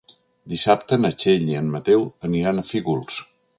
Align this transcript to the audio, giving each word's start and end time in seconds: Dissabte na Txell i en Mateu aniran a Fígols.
Dissabte 0.53 0.99
na 1.01 1.11
Txell 1.23 1.45
i 1.53 1.59
en 1.61 1.69
Mateu 1.75 2.09
aniran 2.31 2.65
a 2.65 2.67
Fígols. 2.73 3.25